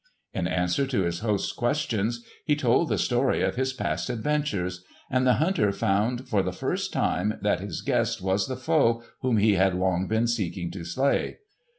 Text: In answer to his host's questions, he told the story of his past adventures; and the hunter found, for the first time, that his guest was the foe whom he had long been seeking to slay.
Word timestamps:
In 0.33 0.47
answer 0.47 0.87
to 0.87 1.03
his 1.03 1.19
host's 1.19 1.51
questions, 1.53 2.23
he 2.43 2.55
told 2.55 2.89
the 2.89 2.97
story 2.97 3.43
of 3.43 3.53
his 3.55 3.71
past 3.71 4.09
adventures; 4.09 4.83
and 5.11 5.27
the 5.27 5.35
hunter 5.35 5.71
found, 5.71 6.27
for 6.27 6.41
the 6.41 6.51
first 6.51 6.91
time, 6.91 7.37
that 7.43 7.59
his 7.59 7.83
guest 7.83 8.19
was 8.19 8.47
the 8.47 8.57
foe 8.57 9.03
whom 9.19 9.37
he 9.37 9.53
had 9.53 9.75
long 9.75 10.07
been 10.07 10.25
seeking 10.25 10.71
to 10.71 10.83
slay. 10.85 11.37